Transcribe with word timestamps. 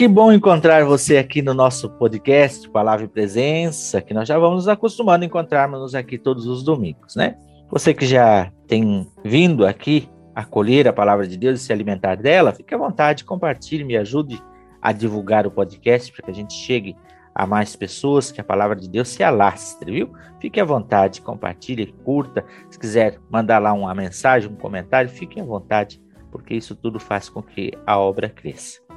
Que 0.00 0.08
bom 0.08 0.32
encontrar 0.32 0.82
você 0.82 1.18
aqui 1.18 1.42
no 1.42 1.52
nosso 1.52 1.90
podcast 1.90 2.66
Palavra 2.70 3.04
e 3.04 3.08
Presença, 3.08 4.00
que 4.00 4.14
nós 4.14 4.26
já 4.26 4.38
vamos 4.38 4.64
nos 4.64 4.68
acostumando 4.68 5.24
a 5.24 5.26
encontrarmos 5.26 5.94
aqui 5.94 6.16
todos 6.16 6.46
os 6.46 6.62
domingos, 6.62 7.14
né? 7.14 7.36
Você 7.68 7.92
que 7.92 8.06
já 8.06 8.50
tem 8.66 9.06
vindo 9.22 9.66
aqui 9.66 10.08
acolher 10.34 10.88
a 10.88 10.92
palavra 10.94 11.26
de 11.28 11.36
Deus 11.36 11.60
e 11.60 11.64
se 11.64 11.70
alimentar 11.70 12.14
dela, 12.14 12.50
fique 12.50 12.74
à 12.74 12.78
vontade, 12.78 13.26
compartilhe, 13.26 13.84
me 13.84 13.94
ajude 13.94 14.42
a 14.80 14.90
divulgar 14.90 15.46
o 15.46 15.50
podcast 15.50 16.10
para 16.10 16.24
que 16.24 16.30
a 16.30 16.34
gente 16.34 16.54
chegue 16.54 16.96
a 17.34 17.46
mais 17.46 17.76
pessoas, 17.76 18.32
que 18.32 18.40
a 18.40 18.44
palavra 18.44 18.76
de 18.76 18.88
Deus 18.88 19.06
se 19.06 19.22
alastre, 19.22 19.92
viu? 19.92 20.10
Fique 20.40 20.58
à 20.58 20.64
vontade, 20.64 21.20
compartilhe, 21.20 21.92
curta. 22.06 22.42
Se 22.70 22.78
quiser 22.78 23.20
mandar 23.28 23.58
lá 23.58 23.74
uma 23.74 23.94
mensagem, 23.94 24.50
um 24.50 24.56
comentário, 24.56 25.10
fique 25.10 25.38
à 25.38 25.44
vontade, 25.44 26.00
porque 26.32 26.54
isso 26.54 26.74
tudo 26.74 26.98
faz 26.98 27.28
com 27.28 27.42
que 27.42 27.72
a 27.86 27.98
obra 27.98 28.30
cresça. 28.30 28.89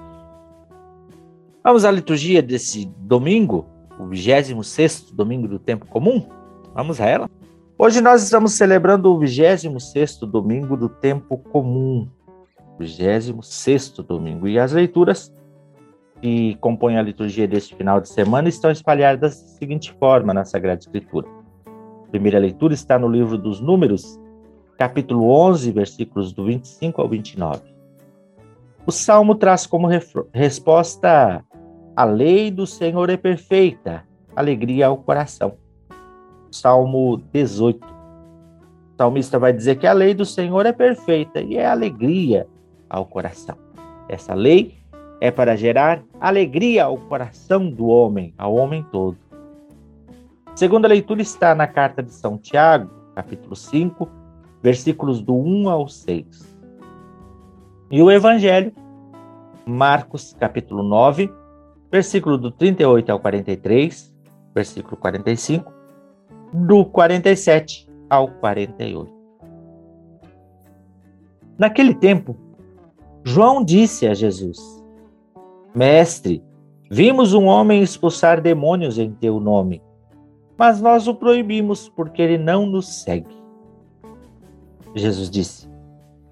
Vamos 1.64 1.86
à 1.86 1.92
liturgia 1.92 2.42
desse 2.42 2.92
domingo, 2.98 3.66
o 3.98 4.06
26 4.06 5.12
domingo 5.14 5.48
do 5.48 5.58
tempo 5.58 5.86
comum? 5.86 6.28
Vamos 6.76 7.00
a 7.00 7.06
ela? 7.06 7.30
Hoje 7.78 8.02
nós 8.02 8.22
estamos 8.22 8.52
celebrando 8.52 9.10
o 9.10 9.18
26 9.18 10.18
domingo 10.30 10.76
do 10.76 10.90
tempo 10.90 11.38
comum. 11.38 12.10
26 12.78 13.92
domingo. 14.06 14.46
E 14.46 14.60
as 14.60 14.74
leituras 14.74 15.32
que 16.22 16.56
compõem 16.56 16.98
a 16.98 17.02
liturgia 17.02 17.48
deste 17.48 17.74
final 17.76 18.02
de 18.02 18.10
semana 18.10 18.50
estão 18.50 18.70
espalhadas 18.70 19.22
da 19.22 19.30
seguinte 19.58 19.96
forma 19.98 20.34
na 20.34 20.44
Sagrada 20.44 20.82
Escritura. 20.82 21.30
A 21.66 22.10
primeira 22.10 22.40
leitura 22.40 22.74
está 22.74 23.00
no 23.00 23.08
livro 23.08 23.38
dos 23.38 23.62
Números, 23.62 24.20
capítulo 24.78 25.30
11, 25.30 25.72
versículos 25.72 26.34
do 26.34 26.44
25 26.44 27.02
ao 27.02 27.08
29. 27.08 27.62
O 28.86 28.92
salmo 28.92 29.34
traz 29.36 29.66
como 29.66 29.88
resposta 30.34 31.42
a 31.96 32.06
lei 32.06 32.50
do 32.50 32.66
Senhor 32.66 33.10
é 33.10 33.18
perfeita, 33.18 34.04
alegria 34.36 34.88
ao 34.88 34.98
coração. 34.98 35.54
Salmo 36.52 37.22
18. 37.32 37.86
O 37.86 38.98
salmista 38.98 39.38
vai 39.38 39.54
dizer 39.54 39.76
que 39.78 39.86
a 39.86 39.94
lei 39.94 40.14
do 40.14 40.26
Senhor 40.26 40.66
é 40.66 40.72
perfeita 40.72 41.42
e 41.42 41.58
é 41.58 41.68
alegria 41.68 42.48
ao 42.90 43.06
coração. 43.06 43.56
Essa 44.10 44.34
lei 44.34 44.78
é 45.22 45.30
para 45.30 45.56
gerar 45.56 46.04
alegria 46.20 46.86
ao 46.86 46.98
coração 46.98 47.70
do 47.70 47.88
homem, 47.88 48.34
ao 48.38 48.56
homem 48.56 48.84
todo. 48.92 49.18
Segunda 50.56 50.88
leitura 50.88 51.22
está 51.22 51.56
na 51.56 51.68
carta 51.68 52.02
de 52.02 52.12
São 52.12 52.38
Tiago, 52.38 52.90
capítulo 53.16 53.56
5, 53.56 54.10
versículos 54.62 55.22
do 55.22 55.36
1 55.36 55.70
ao 55.70 55.88
6. 55.88 56.58
E 57.92 58.02
o 58.02 58.12
evangelho, 58.12 58.72
Marcos, 59.66 60.36
capítulo 60.40 60.84
9, 60.84 61.32
versículo 61.94 62.40
do 62.40 62.50
38 62.50 63.12
ao 63.12 63.20
43, 63.20 64.12
versículo 64.56 64.98
45, 64.98 65.72
do 66.52 66.84
47 66.86 67.88
ao 68.10 68.30
48. 68.30 69.14
Naquele 71.56 71.94
tempo, 71.94 72.36
João 73.24 73.64
disse 73.64 74.08
a 74.08 74.16
Jesus: 74.16 74.58
Mestre, 75.76 76.44
vimos 76.90 77.36
um 77.36 77.46
homem 77.46 77.84
expulsar 77.84 78.42
demônios 78.42 78.98
em 78.98 79.12
teu 79.12 79.40
nome, 79.40 79.80
mas 80.58 80.82
nós 80.82 81.08
o 81.08 81.14
proibimos 81.14 81.90
porque 81.90 82.24
ele 82.24 82.40
não 82.40 82.66
nos 82.66 83.04
segue. 83.04 83.38
Jesus 84.96 85.30
disse: 85.30 85.70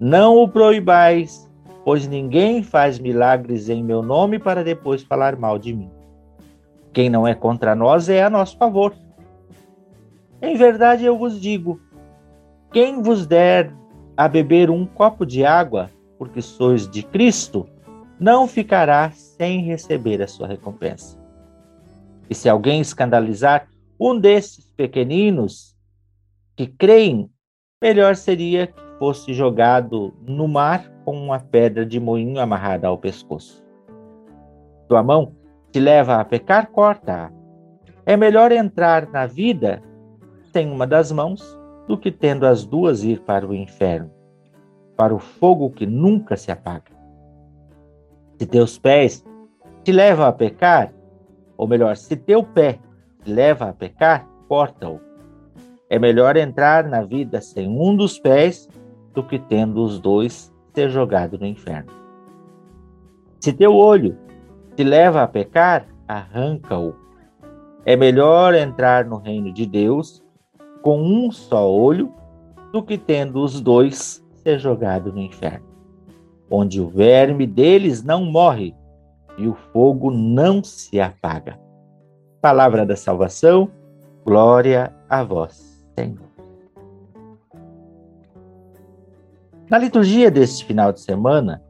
Não 0.00 0.38
o 0.38 0.48
proibais, 0.48 1.48
pois 1.84 2.06
ninguém 2.06 2.62
faz 2.62 2.98
milagres 2.98 3.68
em 3.68 3.82
meu 3.82 4.02
nome 4.02 4.38
para 4.38 4.62
depois 4.62 5.02
falar 5.02 5.36
mal 5.36 5.58
de 5.58 5.72
mim. 5.72 5.90
Quem 6.92 7.08
não 7.08 7.26
é 7.26 7.34
contra 7.34 7.74
nós 7.74 8.08
é 8.08 8.22
a 8.22 8.30
nosso 8.30 8.56
favor. 8.56 8.94
Em 10.40 10.56
verdade 10.56 11.04
eu 11.04 11.16
vos 11.16 11.40
digo: 11.40 11.80
quem 12.72 13.02
vos 13.02 13.26
der 13.26 13.72
a 14.16 14.28
beber 14.28 14.70
um 14.70 14.86
copo 14.86 15.24
de 15.24 15.44
água, 15.44 15.90
porque 16.18 16.42
sois 16.42 16.88
de 16.88 17.02
Cristo, 17.02 17.66
não 18.18 18.46
ficará 18.46 19.10
sem 19.10 19.62
receber 19.62 20.22
a 20.22 20.28
sua 20.28 20.46
recompensa. 20.46 21.18
E 22.28 22.34
se 22.34 22.48
alguém 22.48 22.80
escandalizar 22.80 23.68
um 23.98 24.18
desses 24.18 24.70
pequeninos 24.72 25.76
que 26.54 26.66
creem, 26.66 27.30
melhor 27.80 28.16
seria 28.16 28.68
que 28.68 28.74
fosse 29.02 29.34
jogado 29.34 30.14
no 30.24 30.46
mar 30.46 30.88
com 31.04 31.16
uma 31.16 31.40
pedra 31.40 31.84
de 31.84 31.98
moinho 31.98 32.38
amarrada 32.38 32.86
ao 32.86 32.96
pescoço. 32.96 33.60
Tua 34.86 35.02
mão 35.02 35.32
te 35.72 35.80
leva 35.80 36.20
a 36.20 36.24
pecar, 36.24 36.68
corta-a. 36.68 37.32
É 38.06 38.16
melhor 38.16 38.52
entrar 38.52 39.08
na 39.08 39.26
vida 39.26 39.82
sem 40.52 40.70
uma 40.70 40.86
das 40.86 41.10
mãos 41.10 41.58
do 41.88 41.98
que 41.98 42.12
tendo 42.12 42.46
as 42.46 42.64
duas 42.64 43.02
ir 43.02 43.18
para 43.22 43.44
o 43.44 43.52
inferno, 43.52 44.08
para 44.96 45.12
o 45.12 45.18
fogo 45.18 45.68
que 45.70 45.84
nunca 45.84 46.36
se 46.36 46.52
apaga. 46.52 46.92
Se 48.38 48.46
teus 48.46 48.78
pés 48.78 49.24
te 49.82 49.90
levam 49.90 50.26
a 50.26 50.32
pecar, 50.32 50.94
ou 51.56 51.66
melhor, 51.66 51.96
se 51.96 52.14
teu 52.14 52.44
pé 52.44 52.78
te 53.24 53.32
leva 53.32 53.68
a 53.68 53.72
pecar, 53.72 54.28
corta-o. 54.46 55.00
É 55.90 55.98
melhor 55.98 56.36
entrar 56.36 56.84
na 56.84 57.02
vida 57.02 57.40
sem 57.40 57.68
um 57.68 57.96
dos 57.96 58.16
pés 58.16 58.68
do 59.14 59.22
que 59.22 59.38
tendo 59.38 59.82
os 59.82 60.00
dois 60.00 60.52
ser 60.74 60.90
jogado 60.90 61.38
no 61.38 61.46
inferno. 61.46 61.92
Se 63.40 63.52
teu 63.52 63.74
olho 63.74 64.16
te 64.76 64.84
leva 64.84 65.22
a 65.22 65.28
pecar, 65.28 65.86
arranca-o. 66.06 66.94
É 67.84 67.96
melhor 67.96 68.54
entrar 68.54 69.04
no 69.04 69.16
reino 69.16 69.52
de 69.52 69.66
Deus 69.66 70.22
com 70.80 71.02
um 71.02 71.30
só 71.30 71.70
olho 71.70 72.12
do 72.72 72.82
que 72.82 72.96
tendo 72.96 73.42
os 73.42 73.60
dois 73.60 74.24
ser 74.42 74.58
jogado 74.58 75.12
no 75.12 75.20
inferno, 75.20 75.66
onde 76.50 76.80
o 76.80 76.88
verme 76.88 77.46
deles 77.46 78.02
não 78.02 78.24
morre 78.24 78.74
e 79.36 79.46
o 79.46 79.54
fogo 79.72 80.10
não 80.10 80.62
se 80.62 81.00
apaga. 81.00 81.58
Palavra 82.40 82.84
da 82.84 82.96
salvação, 82.96 83.70
glória 84.24 84.92
a 85.08 85.22
vós, 85.22 85.86
Senhor. 85.98 86.31
Na 89.72 89.78
liturgia 89.78 90.30
deste 90.30 90.66
final 90.66 90.92
de 90.92 91.00
semana, 91.00 91.62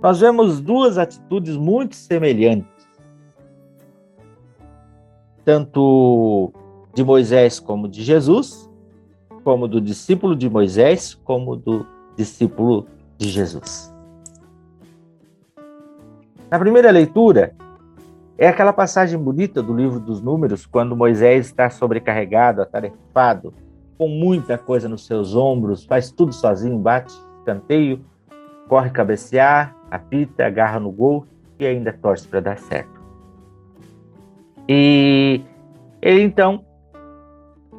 nós 0.00 0.20
vemos 0.20 0.60
duas 0.60 0.98
atitudes 0.98 1.56
muito 1.56 1.96
semelhantes, 1.96 2.86
tanto 5.44 6.52
de 6.94 7.02
Moisés 7.02 7.58
como 7.58 7.88
de 7.88 8.04
Jesus, 8.04 8.70
como 9.42 9.66
do 9.66 9.80
discípulo 9.80 10.36
de 10.36 10.48
Moisés, 10.48 11.12
como 11.12 11.56
do 11.56 11.84
discípulo 12.16 12.86
de 13.18 13.30
Jesus. 13.30 13.92
Na 16.48 16.56
primeira 16.56 16.92
leitura, 16.92 17.52
é 18.38 18.46
aquela 18.46 18.72
passagem 18.72 19.18
bonita 19.18 19.60
do 19.60 19.74
livro 19.74 19.98
dos 19.98 20.22
Números, 20.22 20.64
quando 20.64 20.94
Moisés 20.94 21.46
está 21.46 21.68
sobrecarregado, 21.68 22.62
atarefado, 22.62 23.52
com 23.98 24.08
muita 24.08 24.58
coisa 24.58 24.88
nos 24.88 25.06
seus 25.06 25.34
ombros, 25.34 25.84
faz 25.84 26.10
tudo 26.10 26.32
sozinho, 26.32 26.78
bate 26.78 27.14
canteio, 27.44 28.04
corre 28.68 28.90
cabecear, 28.90 29.74
apita, 29.90 30.46
agarra 30.46 30.80
no 30.80 30.90
gol 30.90 31.26
e 31.58 31.66
ainda 31.66 31.92
torce 31.92 32.26
para 32.26 32.40
dar 32.40 32.58
certo. 32.58 33.00
E 34.68 35.40
ele 36.02 36.22
então, 36.22 36.64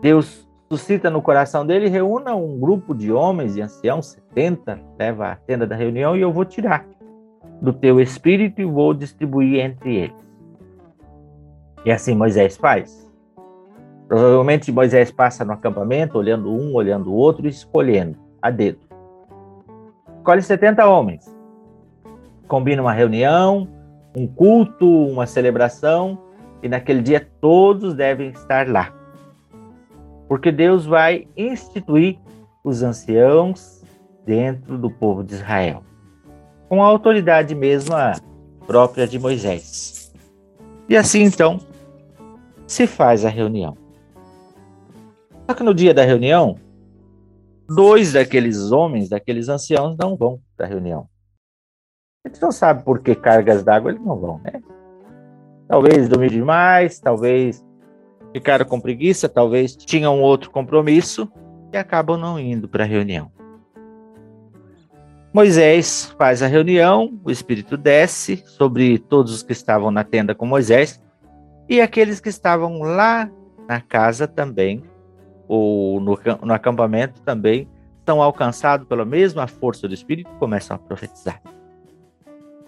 Deus 0.01 0.47
suscita 0.69 1.09
no 1.09 1.21
coração 1.21 1.65
dele, 1.65 1.87
reúna 1.87 2.35
um 2.35 2.59
grupo 2.59 2.93
de 2.93 3.11
homens 3.11 3.55
e 3.55 3.61
anciãos, 3.61 4.17
70, 4.33 4.79
leva 4.97 5.31
à 5.31 5.35
tenda 5.35 5.65
da 5.65 5.75
reunião 5.75 6.15
e 6.15 6.21
eu 6.21 6.31
vou 6.31 6.45
tirar 6.45 6.85
do 7.61 7.73
teu 7.73 7.99
espírito 7.99 8.61
e 8.61 8.65
vou 8.65 8.93
distribuir 8.93 9.59
entre 9.59 9.95
eles. 9.95 10.27
E 11.85 11.91
assim 11.91 12.15
Moisés 12.15 12.57
faz. 12.57 13.06
Provavelmente 14.07 14.71
Moisés 14.71 15.11
passa 15.11 15.43
no 15.43 15.51
acampamento, 15.51 16.17
olhando 16.17 16.49
um, 16.49 16.73
olhando 16.73 17.11
o 17.11 17.15
outro 17.15 17.45
e 17.45 17.49
escolhendo 17.49 18.17
a 18.41 18.49
dedo. 18.49 18.79
Escolhe 20.17 20.41
70 20.41 20.85
homens. 20.87 21.25
Combina 22.47 22.81
uma 22.81 22.93
reunião, 22.93 23.67
um 24.15 24.25
culto, 24.25 24.87
uma 24.87 25.25
celebração, 25.27 26.17
e 26.63 26.69
naquele 26.69 27.01
dia 27.01 27.27
todos 27.41 27.93
devem 27.93 28.29
estar 28.29 28.67
lá. 28.67 28.93
Porque 30.27 30.51
Deus 30.51 30.85
vai 30.85 31.27
instituir 31.35 32.17
os 32.63 32.83
anciãos 32.83 33.83
dentro 34.25 34.77
do 34.77 34.89
povo 34.89 35.23
de 35.23 35.35
Israel, 35.35 35.83
com 36.67 36.81
a 36.81 36.85
autoridade 36.85 37.55
mesma 37.55 38.13
própria 38.65 39.07
de 39.07 39.19
Moisés. 39.19 40.13
E 40.89 40.95
assim 40.95 41.23
então 41.23 41.59
se 42.65 42.85
faz 42.87 43.23
a 43.23 43.29
reunião. 43.29 43.86
Só 45.47 45.53
que 45.53 45.63
no 45.63 45.73
dia 45.73 45.93
da 45.93 46.03
reunião, 46.03 46.57
dois 47.69 48.13
daqueles 48.13 48.71
homens, 48.71 49.07
daqueles 49.07 49.47
anciãos, 49.47 49.95
não 49.97 50.15
vão 50.15 50.41
para 50.57 50.65
a 50.65 50.69
reunião. 50.69 51.07
Gente 52.25 52.41
não 52.41 52.51
sabe 52.51 52.83
por 52.83 52.99
que 52.99 53.15
cargas 53.15 53.63
d'água 53.63 53.91
eles 53.91 54.03
não 54.03 54.19
vão, 54.19 54.41
né? 54.43 54.61
Talvez 55.67 56.09
dormiram 56.09 56.35
demais, 56.35 56.99
talvez 56.99 57.65
ficaram 58.33 58.65
com 58.65 58.79
preguiça, 58.79 59.29
talvez 59.29 59.75
tinham 59.75 60.21
outro 60.21 60.51
compromisso 60.51 61.31
e 61.71 61.77
acabam 61.77 62.17
não 62.17 62.37
indo 62.37 62.67
para 62.67 62.83
a 62.83 62.87
reunião. 62.87 63.31
Moisés 65.33 66.13
faz 66.17 66.41
a 66.41 66.47
reunião, 66.47 67.19
o 67.23 67.31
Espírito 67.31 67.77
desce 67.77 68.43
sobre 68.45 68.97
todos 68.97 69.33
os 69.33 69.43
que 69.43 69.51
estavam 69.51 69.91
na 69.91 70.03
tenda 70.03 70.33
com 70.33 70.45
Moisés 70.45 71.01
e 71.69 71.79
aqueles 71.79 72.19
que 72.19 72.29
estavam 72.29 72.79
lá 72.79 73.29
na 73.67 73.79
casa 73.81 74.27
também, 74.27 74.83
ou 75.47 75.99
no, 75.99 76.19
no 76.43 76.53
acampamento 76.53 77.21
também, 77.21 77.67
são 78.05 78.21
alcançados 78.21 78.87
pela 78.87 79.05
mesma 79.05 79.47
força 79.47 79.87
do 79.87 79.93
Espírito 79.93 80.29
e 80.33 80.39
começam 80.39 80.75
a 80.75 80.79
profetizar. 80.79 81.41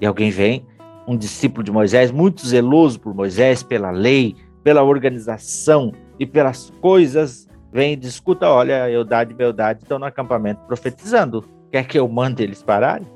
E 0.01 0.05
alguém 0.05 0.29
vem, 0.29 0.65
um 1.07 1.17
discípulo 1.17 1.63
de 1.63 1.71
Moisés, 1.71 2.11
muito 2.11 2.45
zeloso 2.45 2.99
por 2.99 3.13
Moisés, 3.13 3.63
pela 3.63 3.91
lei, 3.91 4.35
pela 4.63 4.83
organização 4.83 5.93
e 6.19 6.25
pelas 6.25 6.69
coisas, 6.81 7.47
vem 7.71 7.93
e 7.93 7.95
discuta: 7.95 8.49
olha, 8.49 8.89
Eudade 8.89 9.31
e 9.31 9.35
Beldade 9.35 9.83
estão 9.83 9.99
no 9.99 10.05
acampamento 10.05 10.61
profetizando. 10.67 11.43
Quer 11.71 11.85
que 11.85 11.97
eu 11.97 12.07
mande 12.07 12.43
eles 12.43 12.63
pararem? 12.63 13.07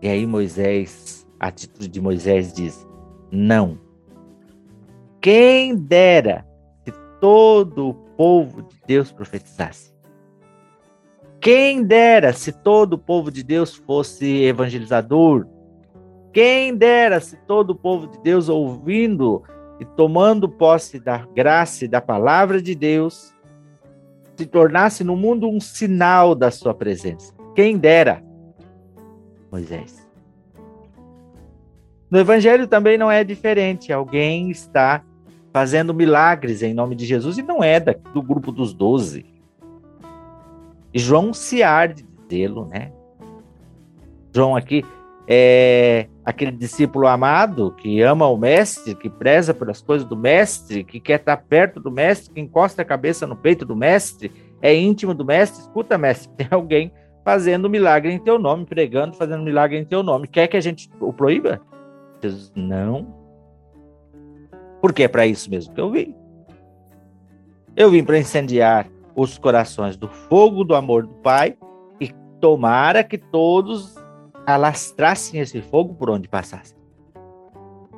E 0.00 0.08
aí 0.08 0.26
Moisés, 0.26 1.26
a 1.40 1.48
atitude 1.48 1.88
de 1.88 2.00
Moisés 2.00 2.52
diz: 2.52 2.86
não. 3.30 3.78
Quem 5.20 5.74
dera 5.74 6.46
se 6.84 6.92
todo 7.20 7.90
o 7.90 7.94
povo 8.16 8.62
de 8.62 8.76
Deus 8.86 9.12
profetizasse. 9.12 9.92
Quem 11.40 11.82
dera 11.84 12.32
se 12.32 12.52
todo 12.52 12.94
o 12.94 12.98
povo 12.98 13.30
de 13.30 13.42
Deus 13.42 13.74
fosse 13.74 14.44
evangelizador. 14.44 15.46
Quem 16.32 16.74
dera 16.74 17.20
se 17.20 17.36
todo 17.46 17.70
o 17.70 17.74
povo 17.74 18.06
de 18.06 18.18
Deus 18.22 18.48
ouvindo 18.48 19.42
e 19.78 19.84
tomando 19.84 20.48
posse 20.48 20.98
da 20.98 21.18
graça 21.18 21.84
e 21.84 21.88
da 21.88 22.00
palavra 22.00 22.62
de 22.62 22.74
Deus 22.74 23.34
se 24.36 24.46
tornasse 24.46 25.04
no 25.04 25.16
mundo 25.16 25.48
um 25.48 25.60
sinal 25.60 26.34
da 26.34 26.50
sua 26.50 26.74
presença. 26.74 27.32
Quem 27.54 27.76
dera, 27.76 28.24
Moisés. 29.50 30.04
No 32.10 32.18
Evangelho 32.18 32.66
também 32.66 32.96
não 32.96 33.10
é 33.10 33.22
diferente. 33.22 33.92
Alguém 33.92 34.50
está 34.50 35.04
fazendo 35.54 35.94
milagres 35.94 36.64
em 36.64 36.74
nome 36.74 36.96
de 36.96 37.06
Jesus 37.06 37.38
e 37.38 37.42
não 37.42 37.62
é 37.62 37.78
do 37.78 38.20
grupo 38.20 38.50
dos 38.50 38.74
doze. 38.74 39.24
João 40.92 41.32
se 41.32 41.62
arde 41.62 42.02
de 42.02 42.08
dizê-lo, 42.28 42.66
né? 42.66 42.90
João 44.34 44.56
aqui 44.56 44.84
é 45.28 46.08
aquele 46.24 46.50
discípulo 46.50 47.06
amado 47.06 47.70
que 47.70 48.02
ama 48.02 48.26
o 48.26 48.36
mestre, 48.36 48.96
que 48.96 49.08
preza 49.08 49.54
pelas 49.54 49.80
coisas 49.80 50.04
do 50.04 50.16
mestre, 50.16 50.82
que 50.82 50.98
quer 50.98 51.20
estar 51.20 51.36
perto 51.36 51.78
do 51.78 51.90
mestre, 51.90 52.34
que 52.34 52.40
encosta 52.40 52.82
a 52.82 52.84
cabeça 52.84 53.24
no 53.24 53.36
peito 53.36 53.64
do 53.64 53.76
mestre, 53.76 54.32
é 54.60 54.74
íntimo 54.74 55.14
do 55.14 55.24
mestre. 55.24 55.62
Escuta, 55.62 55.96
mestre, 55.96 56.28
tem 56.36 56.48
alguém 56.50 56.92
fazendo 57.24 57.70
milagre 57.70 58.12
em 58.12 58.18
teu 58.18 58.40
nome, 58.40 58.66
pregando, 58.66 59.14
fazendo 59.14 59.44
milagre 59.44 59.78
em 59.78 59.84
teu 59.84 60.02
nome. 60.02 60.26
Quer 60.26 60.48
que 60.48 60.56
a 60.56 60.60
gente 60.60 60.90
o 60.98 61.12
proíba? 61.12 61.60
Jesus, 62.20 62.50
não. 62.56 63.23
Porque 64.84 65.04
é 65.04 65.08
para 65.08 65.26
isso 65.26 65.48
mesmo 65.48 65.72
que 65.72 65.80
eu 65.80 65.90
vim. 65.90 66.14
Eu 67.74 67.90
vim 67.90 68.04
para 68.04 68.18
incendiar 68.18 68.86
os 69.16 69.38
corações 69.38 69.96
do 69.96 70.06
fogo 70.08 70.62
do 70.62 70.74
amor 70.74 71.06
do 71.06 71.14
Pai 71.14 71.56
e 71.98 72.10
tomara 72.38 73.02
que 73.02 73.16
todos 73.16 73.94
alastrassem 74.46 75.40
esse 75.40 75.62
fogo 75.62 75.94
por 75.94 76.10
onde 76.10 76.28
passassem. 76.28 76.76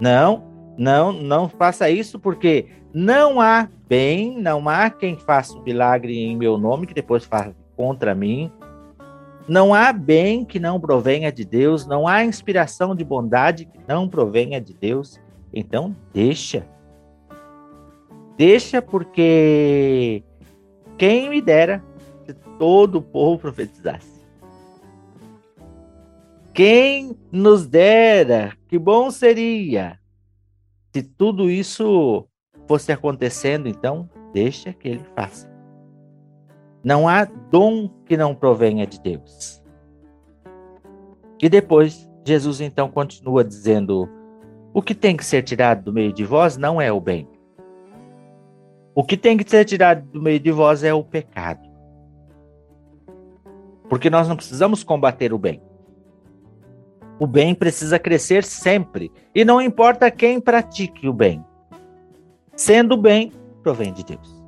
Não, 0.01 0.45
não, 0.79 1.11
não 1.11 1.49
faça 1.49 1.91
isso, 1.91 2.21
porque 2.21 2.67
não 2.95 3.41
há 3.41 3.69
bem, 3.89 4.41
não 4.41 4.69
há 4.69 4.89
quem 4.89 5.17
faça 5.17 5.59
um 5.59 5.63
milagre 5.65 6.17
em 6.17 6.37
meu 6.37 6.57
nome 6.57 6.87
que 6.87 6.95
depois 6.95 7.25
faça 7.25 7.53
contra 7.77 8.15
mim. 8.15 8.49
Não 9.49 9.75
há 9.75 9.93
bem 9.93 10.45
que 10.45 10.61
não 10.61 10.79
provenha 10.79 11.33
de 11.33 11.45
Deus, 11.45 11.85
não 11.85 12.07
há 12.07 12.25
inspiração 12.25 12.95
de 12.95 13.03
bondade 13.03 13.65
que 13.65 13.81
não 13.89 14.09
provenha 14.09 14.61
de 14.61 14.73
Deus. 14.73 15.21
Então, 15.53 15.97
deixa. 16.15 16.76
Deixa 18.37 18.83
porque 18.83 20.23
quem 20.99 21.31
me 21.31 21.41
dera 21.41 21.83
se 22.25 22.35
todo 22.59 22.97
o 22.97 23.03
povo 23.03 23.39
profetizasse. 23.41 24.17
Quem 26.53 27.17
nos 27.31 27.67
dera, 27.67 28.53
que 28.69 28.79
bom 28.79 29.11
seria 29.11 29.99
se 30.97 31.03
tudo 31.03 31.51
isso 31.51 32.27
fosse 32.67 32.91
acontecendo, 32.91 33.69
então 33.69 34.09
deixa 34.33 34.73
que 34.73 34.89
ele 34.89 35.05
faça. 35.15 35.47
Não 36.83 37.07
há 37.07 37.27
dom 37.27 37.89
que 38.07 38.17
não 38.17 38.35
provenha 38.35 38.87
de 38.87 38.99
Deus. 39.01 39.63
E 41.43 41.51
depois, 41.51 42.09
Jesus 42.25 42.63
então 42.63 42.91
continua 42.91 43.45
dizendo: 43.45 44.09
o 44.73 44.81
que 44.81 44.95
tem 44.95 45.15
que 45.17 45.25
ser 45.25 45.43
tirado 45.43 45.85
do 45.85 45.93
meio 45.93 46.15
de 46.15 46.25
vós 46.25 46.57
não 46.57 46.81
é 46.81 46.91
o 46.91 46.99
bem. 46.99 47.29
O 48.99 49.05
que 49.05 49.15
tem 49.15 49.37
que 49.37 49.49
ser 49.49 49.67
tirado 49.67 50.07
do 50.07 50.23
meio 50.23 50.41
de 50.41 50.51
vós 50.51 50.83
é 50.83 50.95
o 50.95 51.05
pecado. 51.05 51.61
Porque 53.91 54.09
nós 54.09 54.27
não 54.27 54.35
precisamos 54.35 54.83
combater 54.83 55.35
o 55.35 55.39
bem. 55.39 55.61
O 57.19 57.27
bem 57.27 57.55
precisa 57.55 57.99
crescer 57.99 58.43
sempre, 58.43 59.13
e 59.35 59.45
não 59.45 59.61
importa 59.61 60.11
quem 60.11 60.41
pratique 60.41 61.07
o 61.07 61.13
bem. 61.13 61.45
Sendo 62.57 62.95
o 62.95 62.97
bem, 62.97 63.35
provém 63.63 63.93
de 63.93 64.03
Deus. 64.03 64.43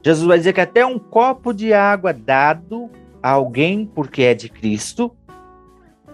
Jesus 0.00 0.24
vai 0.24 0.38
dizer 0.38 0.52
que 0.52 0.60
até 0.60 0.86
um 0.86 0.96
copo 0.96 1.52
de 1.52 1.72
água 1.72 2.12
dado 2.12 2.88
a 3.20 3.30
alguém 3.30 3.84
porque 3.84 4.22
é 4.22 4.32
de 4.32 4.48
Cristo, 4.48 5.12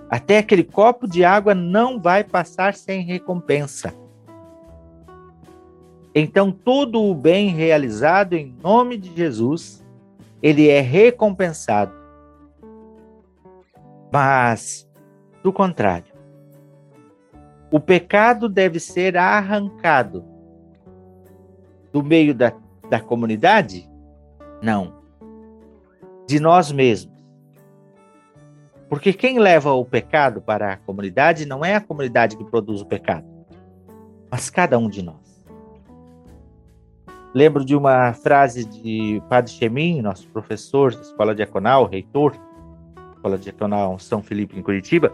até 0.08 0.38
aquele 0.38 0.64
copo 0.64 1.06
de 1.06 1.22
água 1.22 1.54
não 1.54 2.00
vai 2.00 2.24
passar 2.24 2.72
sem 2.72 3.02
recompensa. 3.02 3.94
Então, 6.20 6.50
todo 6.50 7.00
o 7.00 7.14
bem 7.14 7.50
realizado 7.50 8.32
em 8.32 8.52
nome 8.60 8.96
de 8.96 9.14
Jesus, 9.14 9.86
ele 10.42 10.68
é 10.68 10.80
recompensado. 10.80 11.92
Mas 14.12 14.90
do 15.44 15.52
contrário, 15.52 16.12
o 17.70 17.78
pecado 17.78 18.48
deve 18.48 18.80
ser 18.80 19.16
arrancado 19.16 20.24
do 21.92 22.02
meio 22.02 22.34
da, 22.34 22.52
da 22.90 22.98
comunidade? 22.98 23.88
Não. 24.60 24.94
De 26.26 26.40
nós 26.40 26.72
mesmos. 26.72 27.16
Porque 28.88 29.12
quem 29.12 29.38
leva 29.38 29.72
o 29.72 29.84
pecado 29.84 30.40
para 30.40 30.72
a 30.72 30.76
comunidade 30.78 31.46
não 31.46 31.64
é 31.64 31.76
a 31.76 31.80
comunidade 31.80 32.36
que 32.36 32.44
produz 32.44 32.80
o 32.80 32.86
pecado, 32.86 33.24
mas 34.28 34.50
cada 34.50 34.76
um 34.78 34.88
de 34.88 35.00
nós. 35.00 35.27
Lembro 37.38 37.64
de 37.64 37.76
uma 37.76 38.12
frase 38.14 38.64
de 38.64 39.22
Padre 39.28 39.52
Chemin, 39.52 40.02
nosso 40.02 40.26
professor 40.26 40.92
da 40.92 41.02
Escola 41.02 41.32
Diaconal, 41.36 41.86
reitor, 41.86 42.34
Escola 43.14 43.38
Diaconal 43.38 43.96
São 44.00 44.20
Felipe, 44.20 44.58
em 44.58 44.62
Curitiba, 44.62 45.12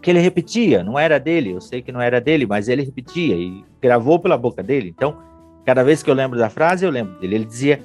que 0.00 0.08
ele 0.08 0.18
repetia, 0.18 0.82
não 0.82 0.98
era 0.98 1.20
dele, 1.20 1.50
eu 1.50 1.60
sei 1.60 1.82
que 1.82 1.92
não 1.92 2.00
era 2.00 2.22
dele, 2.22 2.46
mas 2.46 2.70
ele 2.70 2.82
repetia 2.82 3.36
e 3.36 3.62
gravou 3.82 4.18
pela 4.18 4.38
boca 4.38 4.62
dele. 4.62 4.88
Então, 4.88 5.18
cada 5.66 5.84
vez 5.84 6.02
que 6.02 6.08
eu 6.08 6.14
lembro 6.14 6.38
da 6.38 6.48
frase, 6.48 6.86
eu 6.86 6.90
lembro 6.90 7.20
dele. 7.20 7.34
Ele 7.34 7.44
dizia: 7.44 7.78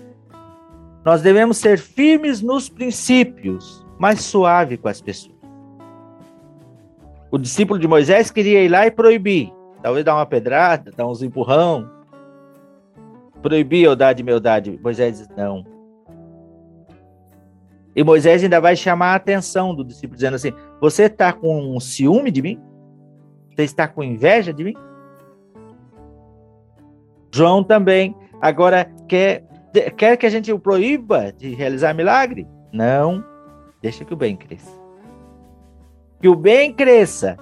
Nós 1.04 1.22
devemos 1.22 1.58
ser 1.58 1.78
firmes 1.78 2.42
nos 2.42 2.70
princípios, 2.70 3.86
mas 4.00 4.22
suave 4.22 4.78
com 4.78 4.88
as 4.88 5.02
pessoas. 5.02 5.36
O 7.30 7.38
discípulo 7.38 7.82
de 7.82 7.86
Moisés 7.86 8.32
queria 8.32 8.64
ir 8.64 8.70
lá 8.70 8.88
e 8.88 8.92
proibir, 8.92 9.52
talvez 9.84 10.06
dar 10.06 10.16
uma 10.16 10.26
pedrada, 10.26 10.90
dar 10.96 11.06
uns 11.06 11.22
empurrão, 11.22 11.97
proibir 13.48 13.86
a 13.86 13.92
eudade 13.92 14.22
e 14.22 14.26
meudade. 14.26 14.80
Moisés 14.82 15.18
diz: 15.18 15.30
Não, 15.36 15.64
e 17.98 18.04
Moisés 18.04 18.44
ainda 18.44 18.62
vai 18.62 18.76
chamar 18.76 19.14
a 19.14 19.16
atenção 19.16 19.74
do 19.74 19.84
discípulo, 19.84 20.14
dizendo 20.14 20.36
assim: 20.36 20.54
Você 20.80 21.06
está 21.06 21.34
com 21.34 21.76
um 21.76 21.80
ciúme 21.80 22.30
de 22.30 22.44
mim? 22.44 22.62
Você 23.56 23.64
está 23.64 23.88
com 23.88 24.04
inveja 24.04 24.54
de 24.54 24.64
mim? 24.64 24.76
João 27.34 27.64
também 27.64 28.16
agora 28.40 28.88
quer, 29.08 29.44
quer 29.98 30.16
que 30.16 30.28
a 30.28 30.30
gente 30.30 30.54
o 30.54 30.60
proíba 30.60 31.34
de 31.34 31.56
realizar 31.56 31.92
milagre? 31.96 32.48
Não, 32.72 33.26
deixa 33.82 34.06
que 34.06 34.14
o 34.14 34.18
bem 34.18 34.36
cresça. 34.36 34.72
Que 36.22 36.30
o 36.30 36.36
bem 36.36 36.72
cresça, 36.72 37.36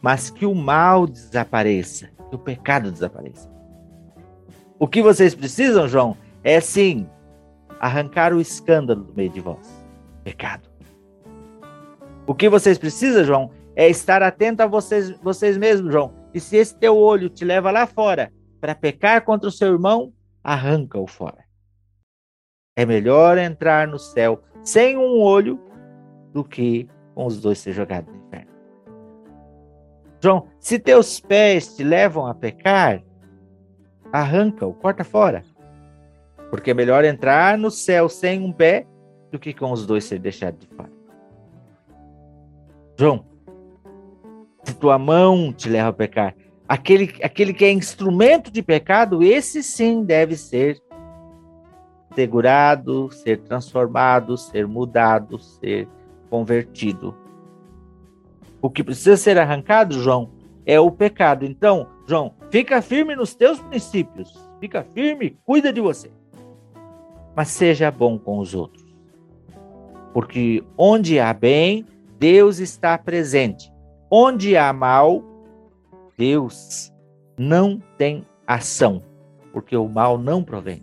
mas 0.00 0.30
que 0.30 0.46
o 0.46 0.54
mal 0.54 1.08
desapareça, 1.08 2.08
que 2.30 2.36
o 2.36 2.38
pecado 2.38 2.92
desapareça. 2.92 3.50
O 4.78 4.86
que 4.86 5.02
vocês 5.02 5.34
precisam, 5.34 5.88
João, 5.88 6.16
é 6.44 6.60
sim 6.60 7.08
arrancar 7.80 8.32
o 8.32 8.40
escândalo 8.40 9.02
do 9.02 9.14
meio 9.14 9.30
de 9.30 9.40
vós 9.40 9.84
pecado. 10.22 10.68
O 12.26 12.34
que 12.34 12.48
vocês 12.48 12.76
precisam, 12.76 13.24
João, 13.24 13.50
é 13.74 13.88
estar 13.88 14.22
atento 14.22 14.62
a 14.62 14.66
vocês, 14.66 15.10
vocês 15.22 15.56
mesmos, 15.56 15.92
João. 15.92 16.12
E 16.34 16.40
se 16.40 16.56
esse 16.56 16.76
teu 16.76 16.96
olho 16.96 17.28
te 17.28 17.44
leva 17.44 17.70
lá 17.70 17.86
fora 17.86 18.30
para 18.60 18.74
pecar 18.74 19.24
contra 19.24 19.48
o 19.48 19.52
seu 19.52 19.72
irmão, 19.72 20.12
arranca-o 20.44 21.06
fora. 21.06 21.44
É 22.76 22.84
melhor 22.84 23.38
entrar 23.38 23.88
no 23.88 23.98
céu 23.98 24.42
sem 24.62 24.96
um 24.96 25.20
olho 25.20 25.58
do 26.32 26.44
que 26.44 26.86
com 27.14 27.26
os 27.26 27.40
dois 27.40 27.58
ser 27.58 27.72
jogados 27.72 28.12
no 28.12 28.20
inferno. 28.26 28.52
João, 30.20 30.48
se 30.60 30.78
teus 30.78 31.18
pés 31.18 31.74
te 31.74 31.82
levam 31.82 32.26
a 32.26 32.34
pecar, 32.34 33.02
arranca-o, 34.12 34.72
corta 34.72 35.04
fora. 35.04 35.42
Porque 36.50 36.70
é 36.70 36.74
melhor 36.74 37.04
entrar 37.04 37.58
no 37.58 37.70
céu 37.70 38.08
sem 38.08 38.40
um 38.40 38.52
pé 38.52 38.86
do 39.30 39.38
que 39.38 39.52
com 39.52 39.72
os 39.72 39.86
dois 39.86 40.04
ser 40.04 40.18
deixado 40.18 40.56
de 40.58 40.66
fora. 40.68 40.90
João, 42.98 43.24
se 44.64 44.74
tua 44.74 44.98
mão 44.98 45.52
te 45.52 45.68
leva 45.68 45.88
a 45.88 45.92
pecar, 45.92 46.34
aquele, 46.68 47.14
aquele 47.22 47.52
que 47.52 47.64
é 47.64 47.70
instrumento 47.70 48.50
de 48.50 48.62
pecado, 48.62 49.22
esse 49.22 49.62
sim 49.62 50.02
deve 50.02 50.36
ser 50.36 50.80
segurado, 52.14 53.10
ser 53.12 53.38
transformado, 53.42 54.36
ser 54.36 54.66
mudado, 54.66 55.38
ser 55.38 55.88
convertido. 56.28 57.14
O 58.60 58.68
que 58.68 58.82
precisa 58.82 59.16
ser 59.16 59.38
arrancado, 59.38 60.00
João, 60.02 60.30
é 60.66 60.80
o 60.80 60.90
pecado. 60.90 61.44
Então, 61.44 61.86
João, 62.06 62.34
fica 62.50 62.82
firme 62.82 63.14
nos 63.14 63.34
teus 63.34 63.60
princípios. 63.60 64.32
Fica 64.60 64.84
firme, 64.94 65.38
cuida 65.44 65.72
de 65.72 65.80
você. 65.80 66.10
Mas 67.36 67.48
seja 67.48 67.90
bom 67.90 68.18
com 68.18 68.38
os 68.38 68.54
outros. 68.54 68.84
Porque 70.12 70.64
onde 70.76 71.20
há 71.20 71.32
bem, 71.32 71.84
Deus 72.18 72.58
está 72.58 72.98
presente. 72.98 73.72
Onde 74.10 74.56
há 74.56 74.72
mal, 74.72 75.22
Deus 76.16 76.92
não 77.38 77.80
tem 77.96 78.26
ação, 78.46 79.02
porque 79.52 79.76
o 79.76 79.88
mal 79.88 80.18
não 80.18 80.42
provém 80.42 80.82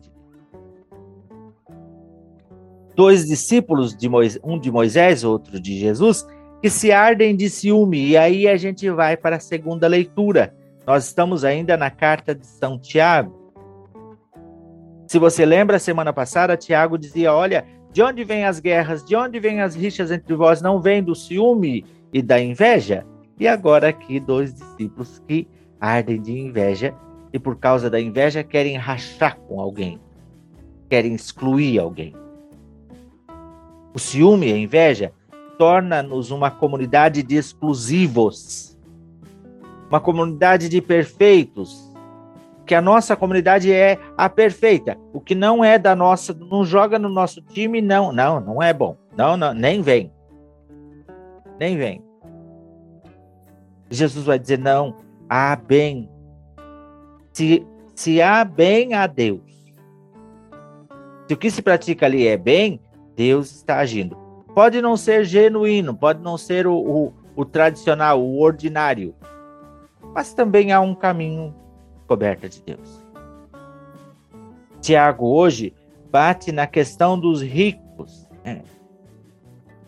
Dois 2.96 3.26
discípulos, 3.26 3.96
de 3.96 4.08
Moisés, 4.08 4.42
um 4.42 4.58
de 4.58 4.72
Moisés, 4.72 5.26
outro 5.26 5.60
de 5.60 5.78
Jesus, 5.78 6.26
que 6.62 6.70
se 6.70 6.94
ardem 6.94 7.36
de 7.36 7.50
ciúme. 7.50 8.08
E 8.08 8.18
aí 8.18 8.48
a 8.48 8.56
gente 8.56 8.90
vai 8.90 9.18
para 9.18 9.36
a 9.36 9.40
segunda 9.40 9.86
leitura. 9.86 10.56
Nós 10.86 11.06
estamos 11.06 11.44
ainda 11.44 11.76
na 11.76 11.90
carta 11.90 12.36
de 12.36 12.46
São 12.46 12.78
Tiago. 12.78 13.46
Se 15.08 15.18
você 15.18 15.46
lembra, 15.46 15.80
semana 15.80 16.14
passada, 16.14 16.58
Tiago 16.58 16.98
dizia: 16.98 17.34
Olha, 17.34 17.66
de 17.92 18.04
onde 18.04 18.24
vêm 18.24 18.46
as 18.46 18.60
guerras, 18.60 19.04
de 19.04 19.16
onde 19.16 19.40
vêm 19.40 19.62
as 19.62 19.76
rixas 19.76 20.12
entre 20.12 20.36
vós? 20.36 20.62
Não 20.62 20.80
vem 20.80 21.02
do 21.02 21.16
ciúme 21.16 21.86
e 22.14 22.22
da 22.22 22.40
inveja? 22.40 23.06
E 23.40 23.48
agora 23.48 23.90
aqui, 23.90 24.20
dois 24.20 24.54
discípulos 24.54 25.20
que 25.28 25.48
ardem 25.80 26.22
de 26.22 26.38
inveja 26.38 26.94
e 27.34 27.40
por 27.40 27.58
causa 27.58 27.90
da 27.90 28.00
inveja 28.00 28.44
querem 28.44 28.78
rachar 28.78 29.38
com 29.42 29.60
alguém, 29.60 30.00
querem 30.90 31.14
excluir 31.14 31.80
alguém. 31.80 32.14
O 33.94 34.00
ciúme 34.00 34.50
e 34.50 34.54
a 34.54 34.58
inveja 34.58 35.12
torna-nos 35.58 36.32
uma 36.32 36.52
comunidade 36.52 37.24
de 37.24 37.36
exclusivos, 37.36 38.75
uma 39.90 40.00
comunidade 40.00 40.70
de 40.70 40.82
perfeitos, 40.82 41.92
que 42.66 42.74
a 42.74 42.82
nossa 42.82 43.16
comunidade 43.16 43.72
é 43.72 44.00
a 44.18 44.28
perfeita. 44.28 44.98
O 45.14 45.22
que 45.22 45.36
não 45.36 45.64
é 45.64 45.78
da 45.78 45.96
nossa, 45.96 46.34
não 46.34 46.66
joga 46.66 46.98
no 46.98 47.10
nosso 47.10 47.42
time, 47.42 47.82
não, 47.82 48.12
não, 48.12 48.40
não 48.40 48.64
é 48.64 48.74
bom. 48.74 48.98
Não, 49.16 49.38
não, 49.38 49.54
nem 49.54 49.82
vem. 49.82 50.12
Nem 51.60 51.78
vem. 51.78 52.04
Jesus 53.90 54.26
vai 54.26 54.40
dizer: 54.40 54.58
não, 54.58 54.96
há 55.30 55.56
bem. 55.56 56.10
Se, 57.32 57.66
se 57.94 58.22
há 58.22 58.44
bem, 58.44 58.94
há 58.94 59.06
Deus. 59.08 59.42
Se 61.28 61.34
o 61.34 61.38
que 61.38 61.50
se 61.50 61.62
pratica 61.62 62.06
ali 62.06 62.28
é 62.28 62.38
bem, 62.38 62.80
Deus 63.16 63.52
está 63.52 63.78
agindo. 63.78 64.18
Pode 64.54 64.82
não 64.82 64.96
ser 64.96 65.26
genuíno, 65.26 65.96
pode 65.96 66.22
não 66.22 66.38
ser 66.38 66.66
o, 66.66 66.76
o, 66.76 67.14
o 67.36 67.46
tradicional, 67.46 68.22
o 68.22 68.40
ordinário, 68.42 69.14
mas 70.16 70.34
também 70.34 70.72
há 70.72 70.80
um 70.80 70.96
caminho 70.96 71.54
coberto 72.08 72.48
de 72.48 72.62
Deus. 72.62 73.04
Tiago 74.80 75.28
hoje 75.28 75.74
bate 76.10 76.54
na 76.54 76.66
questão 76.66 77.20
dos 77.20 77.42
ricos. 77.42 78.26
É. 78.46 78.62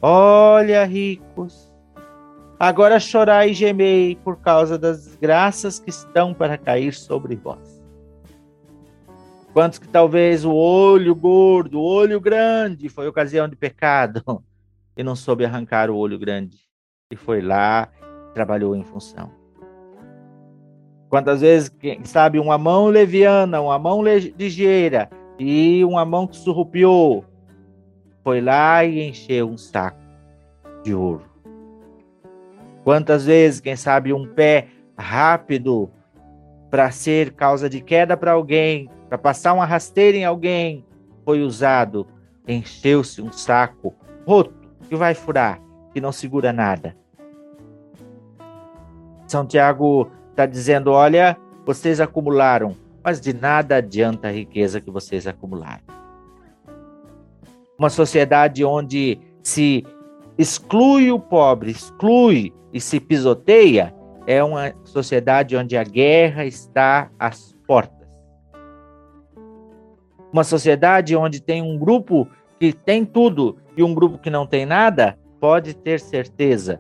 Olha, 0.01 0.84
ricos, 0.84 1.74
agora 2.60 3.00
chorai 3.00 3.51
e 3.51 3.53
gemei 3.53 4.17
por 4.17 4.38
causa 4.38 4.77
das 4.77 5.15
graças 5.15 5.79
que 5.79 5.89
estão 5.89 6.34
para 6.34 6.57
cair 6.57 6.93
sobre 6.93 7.38
vós. 7.38 7.81
Quantos 9.53 9.79
que 9.79 9.88
talvez 9.88 10.43
o 10.43 10.53
olho 10.53 11.15
gordo, 11.15 11.79
o 11.79 11.84
olho 11.84 12.19
grande 12.19 12.89
foi 12.89 13.07
ocasião 13.07 13.48
de 13.48 13.55
pecado, 13.55 14.22
e 14.98 15.03
não 15.03 15.15
soube 15.15 15.46
arrancar 15.46 15.89
o 15.89 15.96
olho 15.96 16.19
grande. 16.19 16.57
E 17.10 17.15
foi 17.15 17.41
lá, 17.41 17.89
trabalhou 18.34 18.75
em 18.75 18.84
função. 18.84 19.37
Quantas 21.09 21.41
vezes, 21.41 21.69
quem 21.69 22.03
sabe, 22.03 22.39
uma 22.39 22.57
mão 22.57 22.87
leviana, 22.87 23.61
uma 23.61 23.79
mão 23.79 24.03
ligeira 24.03 25.09
e 25.39 25.83
uma 25.85 26.03
mão 26.03 26.27
que 26.27 26.35
surrupiou, 26.35 27.23
foi 28.23 28.41
lá 28.41 28.83
e 28.83 29.07
encheu 29.07 29.49
um 29.49 29.57
saco 29.57 30.01
de 30.83 30.93
ouro. 30.93 31.23
Quantas 32.83 33.25
vezes, 33.25 33.61
quem 33.61 33.75
sabe, 33.75 34.11
um 34.11 34.27
pé 34.27 34.67
rápido 34.97 35.89
para 36.69 36.91
ser 36.91 37.31
causa 37.31 37.69
de 37.69 37.79
queda 37.79 38.17
para 38.17 38.33
alguém, 38.33 38.89
para 39.07 39.17
passar 39.17 39.53
uma 39.53 39.65
rasteira 39.65 40.17
em 40.17 40.25
alguém, 40.25 40.85
foi 41.23 41.41
usado, 41.41 42.05
encheu-se 42.45 43.21
um 43.21 43.31
saco 43.31 43.95
roto 44.25 44.53
que 44.89 44.95
vai 44.95 45.13
furar, 45.13 45.61
que 45.93 46.01
não 46.01 46.11
segura 46.11 46.51
nada. 46.51 46.95
São 49.25 49.45
Tiago 49.45 50.09
está 50.38 50.46
dizendo: 50.46 50.91
olha, 50.91 51.36
vocês 51.65 52.00
acumularam, 52.00 52.75
mas 53.03 53.20
de 53.20 53.34
nada 53.34 53.77
adianta 53.77 54.27
a 54.27 54.32
riqueza 54.32 54.79
que 54.79 54.91
vocês 54.91 55.25
acumularam. 55.25 55.82
Uma 57.77 57.89
sociedade 57.89 58.63
onde 58.63 59.20
se 59.41 59.84
exclui 60.38 61.12
o 61.12 61.20
pobre, 61.20 61.72
exclui 61.72 62.53
e 62.72 62.79
se 62.79 63.00
pisoteia, 63.00 63.94
é 64.27 64.44
uma 64.44 64.74
sociedade 64.84 65.56
onde 65.56 65.75
a 65.75 65.84
guerra 65.84 66.46
está 66.46 67.10
às 67.17 67.56
portas. 67.65 68.08
Uma 70.32 70.44
sociedade 70.44 71.15
onde 71.15 71.41
tem 71.41 71.62
um 71.62 71.77
grupo 71.77 72.27
que 72.60 72.74
tem 72.74 73.06
tudo 73.06 73.58
e 73.75 73.84
um 73.84 73.94
grupo 73.94 74.17
que 74.17 74.29
não 74.29 74.46
tem 74.46 74.65
nada, 74.65 75.17
pode 75.39 75.75
ter 75.75 76.00
certeza. 76.00 76.79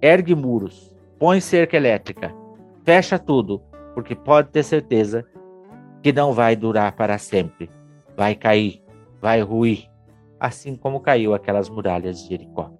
Ergue 0.00 0.34
muros, 0.34 0.94
põe 1.18 1.40
cerca 1.40 1.76
elétrica, 1.76 2.32
fecha 2.86 3.18
tudo, 3.18 3.60
porque 3.94 4.14
pode 4.14 4.50
ter 4.50 4.62
certeza 4.62 5.26
que 6.02 6.12
não 6.12 6.32
vai 6.32 6.54
durar 6.54 6.92
para 6.92 7.18
sempre. 7.18 7.68
Vai 8.16 8.36
cair, 8.36 8.80
vai 9.20 9.42
ruir, 9.42 9.90
assim 10.38 10.76
como 10.76 11.00
caiu 11.00 11.34
aquelas 11.34 11.68
muralhas 11.68 12.22
de 12.22 12.28
Jericó. 12.28 12.70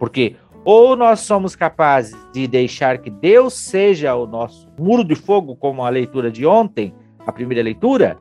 Porque 0.00 0.34
ou 0.64 0.96
nós 0.96 1.20
somos 1.20 1.54
capazes 1.54 2.16
de 2.32 2.48
deixar 2.48 2.98
que 2.98 3.08
Deus 3.08 3.54
seja 3.54 4.14
o 4.16 4.26
nosso 4.26 4.68
muro 4.76 5.04
de 5.04 5.14
fogo, 5.14 5.54
como 5.54 5.84
a 5.84 5.88
leitura 5.88 6.30
de 6.30 6.44
ontem, 6.44 6.92
a 7.24 7.30
primeira 7.32 7.62
leitura, 7.62 8.18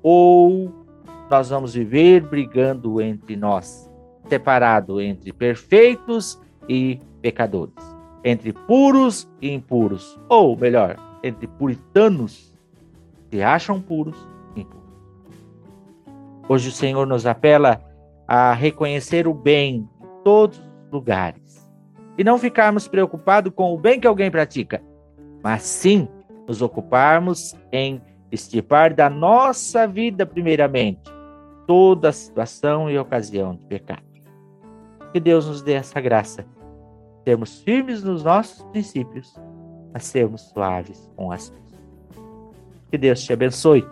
ou 0.00 0.72
nós 1.28 1.50
vamos 1.50 1.74
viver 1.74 2.22
brigando 2.22 3.00
entre 3.00 3.36
nós, 3.36 3.90
separado 4.28 5.00
entre 5.00 5.32
perfeitos 5.32 6.40
e 6.68 7.00
pecadores, 7.20 7.95
entre 8.26 8.52
puros 8.52 9.30
e 9.40 9.52
impuros, 9.52 10.18
ou 10.28 10.56
melhor, 10.56 10.96
entre 11.22 11.46
puritanos 11.46 12.52
que 13.30 13.40
acham 13.40 13.80
puros 13.80 14.16
e 14.56 14.62
impuros. 14.62 14.84
Hoje 16.48 16.68
o 16.70 16.72
Senhor 16.72 17.06
nos 17.06 17.24
apela 17.24 17.80
a 18.26 18.52
reconhecer 18.52 19.28
o 19.28 19.32
bem 19.32 19.76
em 19.76 19.88
todos 20.24 20.58
os 20.58 20.90
lugares 20.90 21.70
e 22.18 22.24
não 22.24 22.36
ficarmos 22.36 22.88
preocupados 22.88 23.52
com 23.54 23.72
o 23.72 23.78
bem 23.78 24.00
que 24.00 24.08
alguém 24.08 24.28
pratica, 24.28 24.82
mas 25.40 25.62
sim 25.62 26.08
nos 26.48 26.60
ocuparmos 26.60 27.54
em 27.70 28.02
estipar 28.32 28.92
da 28.92 29.08
nossa 29.08 29.86
vida 29.86 30.26
primeiramente 30.26 31.12
toda 31.64 32.10
situação 32.10 32.90
e 32.90 32.98
ocasião 32.98 33.54
de 33.54 33.64
pecado. 33.66 34.02
Que 35.12 35.20
Deus 35.20 35.46
nos 35.46 35.62
dê 35.62 35.74
essa 35.74 36.00
graça, 36.00 36.44
sermos 37.26 37.60
firmes 37.62 38.04
nos 38.04 38.22
nossos 38.22 38.62
princípios, 38.70 39.34
mas 39.92 40.04
sermos 40.04 40.42
suaves 40.42 41.10
com 41.16 41.32
as 41.32 41.50
pessoas. 41.50 41.66
Que 42.88 42.96
Deus 42.96 43.24
te 43.24 43.32
abençoe, 43.32 43.84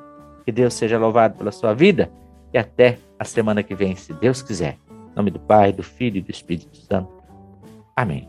que 0.45 0.53
Deus 0.53 0.73
seja 0.75 0.97
louvado 0.97 1.37
pela 1.37 1.51
sua 1.51 1.75
vida 1.75 2.09
e 2.53 2.59
até 2.59 2.97
a 3.19 3.25
semana 3.25 3.65
que 3.65 3.75
vem, 3.75 3.97
se 3.97 4.13
Deus 4.13 4.41
quiser. 4.41 4.79
Em 4.89 5.17
nome 5.17 5.33
do 5.33 5.41
Pai, 5.41 5.73
do 5.73 5.83
Filho 5.83 6.19
e 6.19 6.23
do 6.23 6.31
Espírito 6.31 6.77
Santo. 6.77 7.13
Amém. 7.97 8.29